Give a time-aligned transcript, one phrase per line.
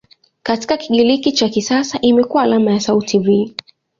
[0.43, 3.55] Katika Kigiriki cha kisasa imekuwa alama ya sauti "V".